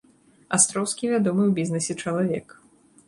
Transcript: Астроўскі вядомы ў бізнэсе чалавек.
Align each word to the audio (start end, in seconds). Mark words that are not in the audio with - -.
Астроўскі 0.57 1.11
вядомы 1.13 1.43
ў 1.45 1.51
бізнэсе 1.59 1.93
чалавек. 2.05 2.47